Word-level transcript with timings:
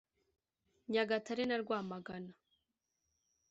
Nyagatare 0.91 1.43
na 1.47 1.57
Rwamagana 1.61 2.31